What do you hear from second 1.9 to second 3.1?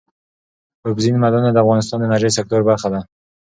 د انرژۍ سکتور برخه ده.